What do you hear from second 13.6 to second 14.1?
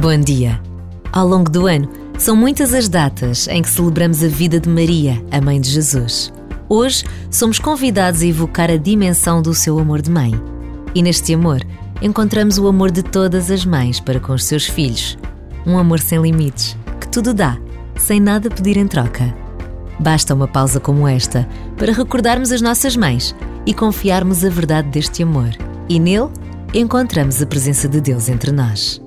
mães